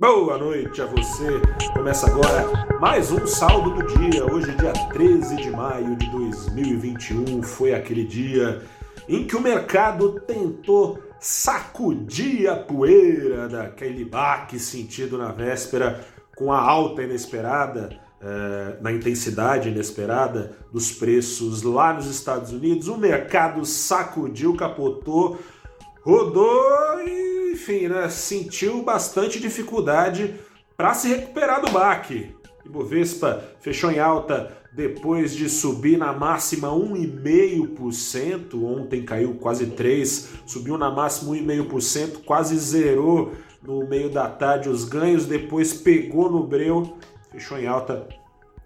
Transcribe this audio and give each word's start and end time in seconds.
Boa 0.00 0.38
noite 0.38 0.80
a 0.80 0.86
você. 0.86 1.42
Começa 1.74 2.06
agora 2.06 2.78
mais 2.80 3.12
um 3.12 3.26
saldo 3.26 3.72
do 3.72 3.86
dia. 3.98 4.24
Hoje, 4.24 4.50
dia 4.56 4.72
13 4.72 5.36
de 5.36 5.50
maio 5.50 5.94
de 5.94 6.10
2021, 6.10 7.42
foi 7.42 7.74
aquele 7.74 8.04
dia 8.04 8.62
em 9.06 9.26
que 9.26 9.36
o 9.36 9.42
mercado 9.42 10.18
tentou 10.20 10.98
sacudir 11.20 12.48
a 12.48 12.56
poeira 12.56 13.46
daquele 13.46 14.02
baque 14.06 14.58
sentido 14.58 15.18
na 15.18 15.32
véspera 15.32 16.02
com 16.34 16.50
a 16.50 16.58
alta 16.58 17.02
inesperada, 17.02 18.00
eh, 18.22 18.78
na 18.80 18.90
intensidade 18.90 19.68
inesperada 19.68 20.56
dos 20.72 20.90
preços 20.92 21.62
lá 21.62 21.92
nos 21.92 22.06
Estados 22.06 22.54
Unidos. 22.54 22.88
O 22.88 22.96
mercado 22.96 23.66
sacudiu, 23.66 24.56
capotou, 24.56 25.38
rodou 26.02 27.02
e 27.06 27.19
enfim, 27.60 27.88
né, 27.88 28.08
sentiu 28.08 28.82
bastante 28.82 29.38
dificuldade 29.38 30.34
para 30.76 30.94
se 30.94 31.08
recuperar 31.08 31.60
do 31.60 31.70
baque. 31.70 32.34
Ibovespa 32.64 33.44
fechou 33.60 33.90
em 33.90 33.98
alta 33.98 34.56
depois 34.72 35.34
de 35.34 35.50
subir 35.50 35.98
na 35.98 36.12
máxima 36.12 36.68
1,5%, 36.68 38.54
ontem 38.62 39.04
caiu 39.04 39.34
quase 39.34 39.66
3%, 39.66 40.28
subiu 40.46 40.78
na 40.78 40.88
máxima 40.90 41.32
1,5%, 41.32 42.22
quase 42.24 42.56
zerou 42.56 43.32
no 43.62 43.86
meio 43.86 44.08
da 44.08 44.26
tarde 44.26 44.70
os 44.70 44.84
ganhos, 44.84 45.26
depois 45.26 45.74
pegou 45.74 46.30
no 46.30 46.46
breu, 46.46 46.96
fechou 47.30 47.58
em 47.58 47.66
alta 47.66 48.08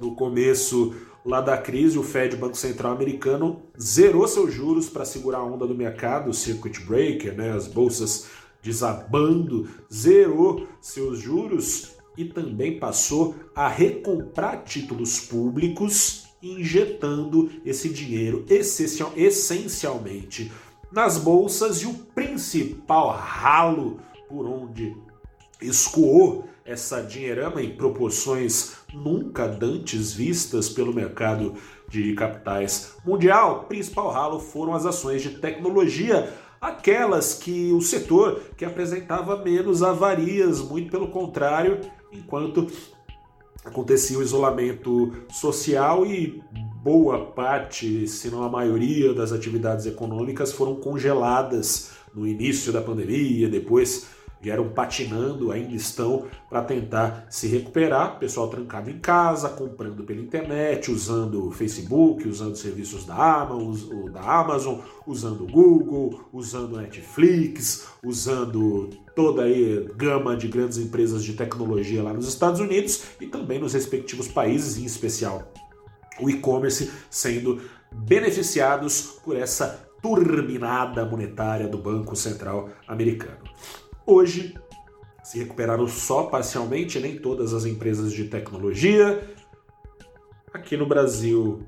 no 0.00 0.14
começo 0.14 0.94
lá 1.24 1.40
da 1.40 1.56
crise, 1.56 1.98
o 1.98 2.02
Fed, 2.02 2.36
o 2.36 2.38
Banco 2.38 2.56
Central 2.56 2.92
americano, 2.92 3.62
zerou 3.80 4.28
seus 4.28 4.52
juros 4.52 4.88
para 4.88 5.04
segurar 5.04 5.38
a 5.38 5.44
onda 5.44 5.66
do 5.66 5.74
mercado, 5.74 6.30
o 6.30 6.34
circuit 6.34 6.80
breaker, 6.80 7.34
né, 7.34 7.52
as 7.52 7.66
bolsas 7.66 8.26
desabando, 8.62 9.68
zerou 9.92 10.66
seus 10.80 11.18
juros 11.18 11.94
e 12.16 12.24
também 12.24 12.78
passou 12.78 13.34
a 13.54 13.68
recomprar 13.68 14.64
títulos 14.64 15.20
públicos, 15.20 16.24
injetando 16.42 17.50
esse 17.64 17.88
dinheiro 17.88 18.44
essencialmente 19.16 20.52
nas 20.92 21.16
bolsas. 21.18 21.78
E 21.78 21.86
o 21.86 21.94
principal 21.94 23.10
ralo 23.10 23.98
por 24.28 24.46
onde 24.46 24.94
escoou 25.60 26.44
essa 26.64 27.02
dinheirama 27.02 27.60
em 27.60 27.76
proporções 27.76 28.76
nunca 28.92 29.46
dantes 29.46 30.14
vistas 30.14 30.68
pelo 30.68 30.94
mercado 30.94 31.54
de 31.88 32.14
capitais 32.14 32.94
mundial. 33.04 33.64
Principal 33.64 34.10
ralo 34.10 34.40
foram 34.40 34.74
as 34.74 34.86
ações 34.86 35.22
de 35.22 35.30
tecnologia, 35.38 36.32
aquelas 36.60 37.34
que 37.34 37.70
o 37.72 37.82
setor 37.82 38.40
que 38.56 38.64
apresentava 38.64 39.44
menos 39.44 39.82
avarias, 39.82 40.60
muito 40.60 40.90
pelo 40.90 41.08
contrário, 41.08 41.80
enquanto 42.10 42.66
acontecia 43.62 44.18
o 44.18 44.22
isolamento 44.22 45.12
social 45.30 46.06
e 46.06 46.42
boa 46.82 47.26
parte, 47.26 48.08
se 48.08 48.30
não 48.30 48.42
a 48.42 48.48
maioria 48.48 49.12
das 49.12 49.32
atividades 49.32 49.84
econômicas 49.84 50.52
foram 50.52 50.76
congeladas 50.76 51.92
no 52.14 52.26
início 52.26 52.72
da 52.72 52.80
pandemia, 52.80 53.48
depois 53.48 54.06
vieram 54.44 54.68
patinando, 54.68 55.50
ainda 55.50 55.74
estão 55.74 56.26
para 56.50 56.62
tentar 56.62 57.26
se 57.30 57.48
recuperar. 57.48 58.18
Pessoal 58.18 58.48
trancado 58.48 58.90
em 58.90 58.98
casa, 58.98 59.48
comprando 59.48 60.04
pela 60.04 60.20
internet, 60.20 60.90
usando 60.90 61.48
o 61.48 61.50
Facebook, 61.50 62.28
usando 62.28 62.54
serviços 62.54 63.06
da 63.06 63.14
Amazon, 63.14 64.10
da 64.10 64.20
Amazon, 64.20 64.80
usando 65.06 65.44
o 65.44 65.50
Google, 65.50 66.28
usando 66.30 66.76
Netflix, 66.76 67.88
usando 68.04 68.90
toda 69.16 69.44
a 69.44 69.94
gama 69.96 70.36
de 70.36 70.48
grandes 70.48 70.76
empresas 70.76 71.24
de 71.24 71.32
tecnologia 71.32 72.02
lá 72.02 72.12
nos 72.12 72.28
Estados 72.28 72.60
Unidos 72.60 73.04
e 73.18 73.26
também 73.26 73.58
nos 73.58 73.72
respectivos 73.72 74.28
países, 74.28 74.76
em 74.76 74.84
especial 74.84 75.50
o 76.20 76.28
e-commerce 76.28 76.92
sendo 77.10 77.60
beneficiados 77.90 79.18
por 79.24 79.36
essa 79.36 79.84
turbinada 80.04 81.06
monetária 81.06 81.66
do 81.66 81.78
Banco 81.78 82.14
Central 82.14 82.68
americano. 82.86 83.38
Hoje 84.06 84.54
se 85.22 85.38
recuperaram 85.38 85.88
só 85.88 86.24
parcialmente, 86.24 87.00
nem 87.00 87.18
todas 87.18 87.54
as 87.54 87.64
empresas 87.64 88.12
de 88.12 88.24
tecnologia. 88.24 89.26
Aqui 90.52 90.76
no 90.76 90.86
Brasil 90.86 91.62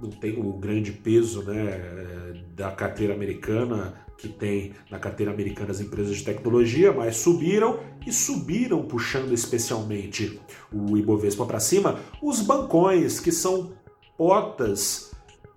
não 0.00 0.10
tem 0.10 0.38
o 0.38 0.52
grande 0.54 0.92
peso 0.92 1.42
né, 1.42 2.42
da 2.54 2.70
carteira 2.70 3.14
americana 3.14 4.06
que 4.16 4.28
tem 4.28 4.72
na 4.90 4.98
carteira 4.98 5.30
americana 5.30 5.70
as 5.70 5.80
empresas 5.80 6.16
de 6.16 6.24
tecnologia, 6.24 6.90
mas 6.90 7.16
subiram 7.16 7.80
e 8.06 8.12
subiram 8.12 8.82
puxando 8.82 9.32
especialmente 9.32 10.40
o 10.72 10.96
Ibovespa 10.96 11.44
para 11.44 11.60
cima 11.60 12.00
os 12.22 12.40
bancões, 12.40 13.20
que 13.20 13.30
são 13.30 13.72
potas 14.16 15.12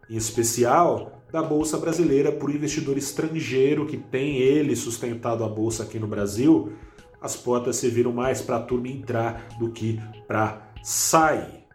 em 0.09 0.18
especial 0.18 1.19
da 1.31 1.41
Bolsa 1.41 1.78
Brasileira 1.78 2.31
para 2.31 2.47
o 2.47 2.51
investidor 2.51 2.97
estrangeiro 2.97 3.85
que 3.85 3.97
tem 3.97 4.38
ele 4.38 4.75
sustentado 4.75 5.44
a 5.44 5.50
Bolsa 5.50 5.84
aqui 5.84 6.00
no 6.00 6.07
Brasil, 6.07 6.73
as 7.22 7.35
portas 7.35 7.75
serviram 7.75 8.12
mais 8.12 8.41
para 8.41 8.57
a 8.57 8.62
turma 8.62 8.88
entrar 8.88 9.47
do 9.59 9.72
que 9.72 10.00
para 10.28 10.72
sair. 10.81 11.66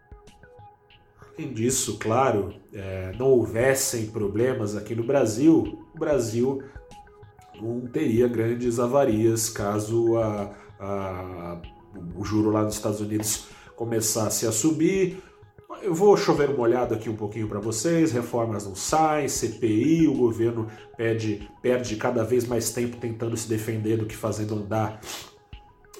Além 1.37 1.53
disso, 1.53 1.99
claro, 1.99 2.55
é, 2.73 3.13
não 3.19 3.27
houvessem 3.27 4.07
problemas 4.07 4.77
aqui 4.77 4.95
no 4.95 5.03
Brasil, 5.03 5.85
o 5.95 5.99
Brasil 5.99 6.63
não 7.61 7.83
teria 7.83 8.27
grandes 8.29 8.79
avarias 8.79 9.49
caso 9.49 10.17
a, 10.17 10.55
a, 10.79 11.61
o 12.17 12.25
juro 12.25 12.51
lá 12.51 12.63
nos 12.63 12.75
Estados 12.75 13.01
Unidos 13.01 13.47
começasse 13.77 14.47
a 14.47 14.53
subir, 14.53 15.23
eu 15.85 15.95
vou 15.95 16.17
chover 16.17 16.49
uma 16.49 16.61
olhada 16.61 16.95
aqui 16.95 17.11
um 17.11 17.17
pouquinho 17.17 17.47
para 17.47 17.61
vocês. 17.61 18.11
Reformas 18.11 18.67
não 18.67 18.75
saem, 18.75 19.29
CPI, 19.29 20.09
o 20.09 20.15
governo 20.15 20.67
pede, 20.97 21.49
perde 21.61 21.97
cada 21.97 22.25
vez 22.25 22.47
mais 22.47 22.71
tempo 22.71 22.97
tentando 22.97 23.37
se 23.37 23.47
defender 23.47 23.99
do 23.99 24.07
que 24.07 24.17
fazendo 24.17 24.55
andar 24.55 24.99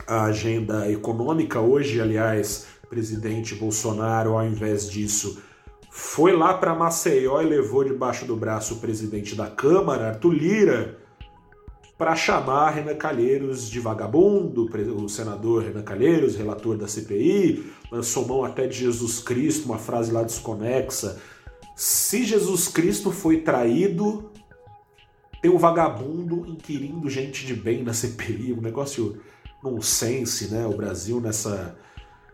a 0.07 0.25
agenda 0.25 0.91
econômica. 0.91 1.61
Hoje, 1.61 2.01
aliás, 2.01 2.67
presidente 2.89 3.55
Bolsonaro, 3.55 4.33
ao 4.33 4.45
invés 4.45 4.91
disso, 4.91 5.43
foi 5.91 6.35
lá 6.35 6.55
para 6.55 6.75
Maceió 6.75 7.43
e 7.43 7.47
levou 7.47 7.85
debaixo 7.85 8.25
do 8.25 8.35
braço 8.35 8.75
o 8.75 8.79
presidente 8.79 9.35
da 9.35 9.49
Câmara, 9.49 10.09
Arthur 10.09 10.33
Lira, 10.33 10.99
para 11.97 12.17
chamar 12.17 12.71
Renan 12.71 12.97
Calheiros 12.97 13.71
de 13.71 13.79
vagabundo, 13.79 14.69
o 14.97 15.09
senador 15.09 15.63
Renan 15.63 15.83
Calheiros, 15.83 16.35
relator 16.35 16.77
da 16.77 16.89
CPI, 16.89 17.73
lançou 17.91 18.27
mão 18.27 18.45
até 18.45 18.67
de 18.67 18.79
Jesus 18.79 19.21
Cristo, 19.21 19.67
uma 19.67 19.79
frase 19.79 20.11
lá 20.11 20.23
desconexa. 20.23 21.21
Se 21.77 22.25
Jesus 22.25 22.67
Cristo 22.69 23.13
foi 23.13 23.43
traído, 23.43 24.31
tem 25.41 25.51
um 25.51 25.59
vagabundo 25.59 26.45
inquirindo 26.49 27.09
gente 27.09 27.47
de 27.47 27.55
bem 27.55 27.85
na 27.85 27.93
CPI, 27.93 28.53
um 28.53 28.61
negócio 28.61 29.21
nonsense, 29.63 30.49
né? 30.49 30.67
O 30.67 30.77
Brasil 30.77 31.21
nessa 31.21 31.77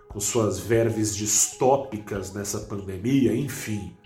com 0.09 0.19
suas 0.19 0.59
verves 0.59 1.15
distópicas 1.15 2.33
nessa 2.33 2.61
pandemia, 2.61 3.35
enfim. 3.35 3.97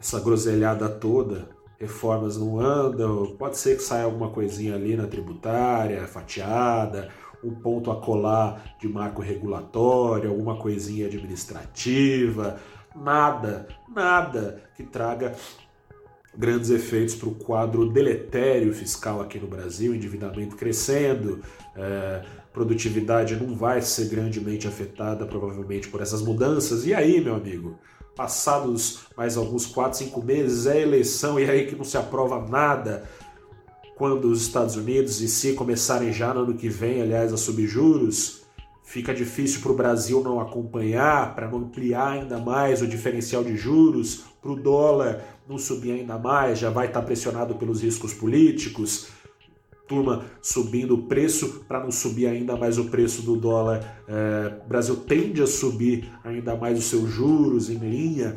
Essa 0.00 0.18
groselhada 0.18 0.88
toda, 0.88 1.50
reformas 1.82 2.38
não 2.38 2.60
andam, 2.60 3.34
pode 3.36 3.58
ser 3.58 3.76
que 3.76 3.82
saia 3.82 4.04
alguma 4.04 4.30
coisinha 4.30 4.76
ali 4.76 4.96
na 4.96 5.08
tributária, 5.08 6.06
fatiada, 6.06 7.08
um 7.42 7.50
ponto 7.50 7.90
a 7.90 7.96
colar 7.96 8.76
de 8.80 8.86
marco 8.88 9.20
regulatório, 9.20 10.30
alguma 10.30 10.56
coisinha 10.56 11.06
administrativa, 11.06 12.60
nada, 12.94 13.66
nada 13.92 14.62
que 14.76 14.84
traga 14.84 15.34
grandes 16.38 16.70
efeitos 16.70 17.16
para 17.16 17.28
o 17.28 17.34
quadro 17.34 17.90
deletério 17.90 18.72
fiscal 18.72 19.20
aqui 19.20 19.40
no 19.40 19.48
Brasil, 19.48 19.92
endividamento 19.92 20.54
crescendo, 20.54 21.40
é, 21.74 22.22
produtividade 22.52 23.34
não 23.34 23.56
vai 23.56 23.82
ser 23.82 24.08
grandemente 24.08 24.68
afetada 24.68 25.26
provavelmente 25.26 25.88
por 25.88 26.00
essas 26.00 26.22
mudanças. 26.22 26.86
E 26.86 26.94
aí, 26.94 27.20
meu 27.20 27.34
amigo? 27.34 27.76
Passados 28.14 29.00
mais 29.16 29.36
alguns 29.36 29.66
4, 29.66 29.98
5 29.98 30.22
meses, 30.22 30.66
é 30.66 30.80
eleição 30.80 31.38
e 31.40 31.48
aí 31.48 31.66
que 31.66 31.76
não 31.76 31.84
se 31.84 31.96
aprova 31.96 32.46
nada. 32.46 33.08
Quando 33.96 34.26
os 34.26 34.42
Estados 34.42 34.76
Unidos 34.76 35.20
e 35.20 35.28
se 35.28 35.54
começarem 35.54 36.12
já 36.12 36.34
no 36.34 36.40
ano 36.40 36.54
que 36.54 36.68
vem, 36.68 37.00
aliás, 37.00 37.32
a 37.32 37.36
subjuros, 37.36 38.42
fica 38.82 39.14
difícil 39.14 39.60
para 39.60 39.72
o 39.72 39.76
Brasil 39.76 40.22
não 40.22 40.40
acompanhar, 40.40 41.34
para 41.34 41.48
não 41.48 41.58
ampliar 41.58 42.12
ainda 42.12 42.38
mais 42.38 42.82
o 42.82 42.86
diferencial 42.86 43.42
de 43.44 43.56
juros, 43.56 44.24
para 44.40 44.50
o 44.50 44.56
dólar 44.56 45.22
não 45.48 45.56
subir 45.56 45.92
ainda 45.92 46.18
mais, 46.18 46.58
já 46.58 46.70
vai 46.70 46.88
estar 46.88 47.00
tá 47.00 47.06
pressionado 47.06 47.54
pelos 47.54 47.82
riscos 47.82 48.12
políticos 48.12 49.08
turma 49.92 50.24
subindo 50.40 50.94
o 50.94 51.02
preço 51.02 51.64
para 51.68 51.80
não 51.80 51.90
subir 51.90 52.26
ainda 52.26 52.56
mais 52.56 52.78
o 52.78 52.86
preço 52.86 53.20
do 53.20 53.36
dólar. 53.36 54.02
É, 54.08 54.62
o 54.64 54.68
Brasil 54.68 54.96
tende 54.96 55.42
a 55.42 55.46
subir 55.46 56.10
ainda 56.24 56.56
mais 56.56 56.78
os 56.78 56.86
seus 56.86 57.10
juros 57.10 57.68
em 57.68 57.76
linha 57.76 58.34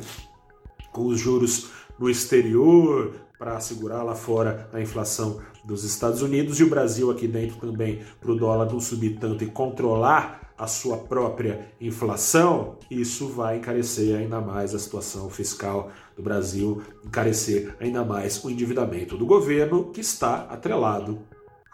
com 0.92 1.06
os 1.06 1.18
juros 1.18 1.68
no 1.98 2.10
exterior 2.10 3.14
para 3.38 3.58
segurar 3.60 4.02
lá 4.02 4.14
fora 4.14 4.68
a 4.72 4.80
inflação 4.80 5.40
dos 5.64 5.84
Estados 5.84 6.22
Unidos 6.22 6.60
e 6.60 6.64
o 6.64 6.70
Brasil 6.70 7.10
aqui 7.10 7.26
dentro 7.26 7.56
também 7.56 8.00
para 8.20 8.30
o 8.30 8.36
dólar 8.36 8.70
não 8.70 8.80
subir 8.80 9.18
tanto 9.18 9.44
e 9.44 9.46
controlar 9.46 10.46
a 10.58 10.66
sua 10.66 10.96
própria 10.96 11.68
inflação, 11.78 12.78
isso 12.90 13.28
vai 13.28 13.58
encarecer 13.58 14.16
ainda 14.16 14.40
mais 14.40 14.74
a 14.74 14.78
situação 14.78 15.28
fiscal 15.28 15.90
do 16.16 16.22
Brasil, 16.22 16.80
encarecer 17.04 17.76
ainda 17.78 18.02
mais 18.02 18.42
o 18.42 18.48
endividamento 18.48 19.18
do 19.18 19.26
governo, 19.26 19.90
que 19.90 20.00
está 20.00 20.46
atrelado 20.48 21.18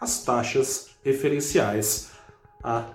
as 0.03 0.23
taxas 0.23 0.89
referenciais, 1.01 2.11
a 2.61 2.89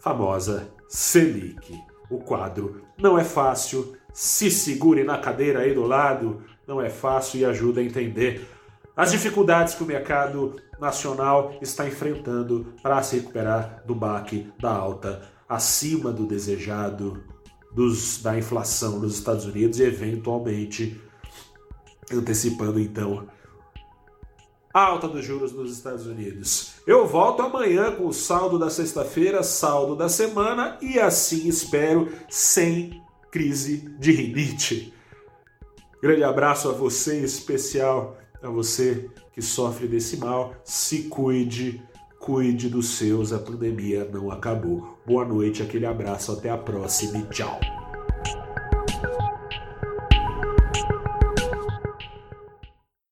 famosa 0.00 0.68
Selic. 0.88 1.78
O 2.10 2.18
quadro 2.18 2.82
não 2.96 3.18
é 3.18 3.24
fácil, 3.24 3.94
se 4.14 4.50
segure 4.50 5.04
na 5.04 5.18
cadeira 5.18 5.60
aí 5.60 5.74
do 5.74 5.84
lado, 5.84 6.42
não 6.66 6.80
é 6.80 6.88
fácil 6.88 7.40
e 7.40 7.44
ajuda 7.44 7.80
a 7.80 7.84
entender 7.84 8.48
as 8.96 9.12
dificuldades 9.12 9.74
que 9.74 9.82
o 9.82 9.86
mercado 9.86 10.56
nacional 10.80 11.54
está 11.60 11.86
enfrentando 11.86 12.72
para 12.82 13.02
se 13.02 13.16
recuperar 13.16 13.82
do 13.86 13.94
baque 13.94 14.50
da 14.58 14.70
alta 14.70 15.22
acima 15.46 16.10
do 16.10 16.26
desejado 16.26 17.22
dos, 17.74 18.22
da 18.22 18.38
inflação 18.38 18.98
nos 18.98 19.18
Estados 19.18 19.44
Unidos 19.44 19.78
e 19.78 19.84
eventualmente 19.84 20.98
antecipando 22.10 22.80
então 22.80 23.28
alta 24.72 25.08
dos 25.08 25.24
juros 25.24 25.52
nos 25.52 25.72
Estados 25.72 26.06
Unidos. 26.06 26.74
Eu 26.86 27.06
volto 27.06 27.42
amanhã 27.42 27.92
com 27.92 28.06
o 28.06 28.12
saldo 28.12 28.58
da 28.58 28.70
sexta-feira, 28.70 29.42
saldo 29.42 29.96
da 29.96 30.08
semana 30.08 30.78
e 30.80 30.98
assim 30.98 31.48
espero 31.48 32.08
sem 32.28 33.02
crise 33.30 33.94
de 33.98 34.12
rinite. 34.12 34.92
Grande 36.02 36.22
abraço 36.22 36.68
a 36.68 36.72
você, 36.72 37.18
especial 37.18 38.16
a 38.42 38.48
você 38.48 39.10
que 39.32 39.42
sofre 39.42 39.88
desse 39.88 40.16
mal. 40.16 40.54
Se 40.64 41.04
cuide, 41.04 41.82
cuide 42.20 42.68
dos 42.68 42.96
seus, 42.96 43.32
a 43.32 43.38
pandemia 43.38 44.08
não 44.12 44.30
acabou. 44.30 44.98
Boa 45.04 45.24
noite, 45.24 45.62
aquele 45.62 45.86
abraço, 45.86 46.32
até 46.32 46.50
a 46.50 46.58
próxima 46.58 47.18
e 47.18 47.22
tchau. 47.26 47.77